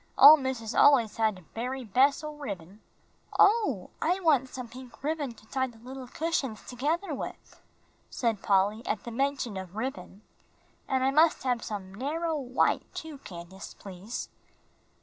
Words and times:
Ole 0.17 0.37
missus 0.37 0.73
al'ays 0.73 1.17
had 1.17 1.35
de 1.35 1.41
bery 1.53 1.83
bes' 1.83 2.23
o' 2.23 2.33
ribbin." 2.33 2.79
"Oh, 3.37 3.91
I 4.01 4.19
want 4.21 4.49
some 4.49 4.67
pink 4.67 5.03
ribbon 5.03 5.35
to 5.35 5.45
tie 5.45 5.67
the 5.67 5.77
little 5.77 6.07
cushions 6.07 6.65
together 6.65 7.13
with," 7.13 7.61
said 8.09 8.41
Polly, 8.41 8.83
at 8.87 9.03
the 9.03 9.11
mention 9.11 9.57
of 9.57 9.75
ribbon. 9.75 10.23
"And 10.87 11.03
I 11.03 11.11
must 11.11 11.43
have 11.43 11.63
some 11.63 11.93
narrow 11.93 12.35
white, 12.35 12.91
too, 12.95 13.19
Candace, 13.19 13.75
please." 13.75 14.27